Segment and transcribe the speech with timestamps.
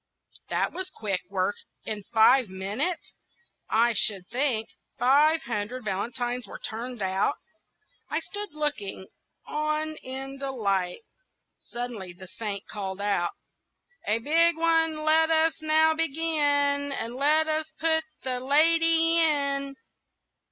[0.49, 1.53] That was quick work!
[1.83, 3.13] in five minutes,
[3.69, 7.35] I should think, five hundred valentines were turned out.
[8.09, 9.05] I stood looking
[9.45, 11.01] on in delight.
[11.59, 13.35] Suddenly the Saint called out,—
[14.07, 19.75] "A big one let us now begin, And let us put the lady in!"